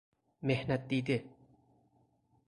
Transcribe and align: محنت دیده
محنت 0.43 0.87
دیده 0.87 1.23